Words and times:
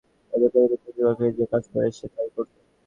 তাদের 0.33 0.49
পরিবারে 0.51 0.77
চাকরিবাকাররা 0.77 1.37
যে-কাজ 1.39 1.63
করে, 1.71 1.87
সে 1.91 2.07
তাই 2.13 2.29
করত। 2.35 2.53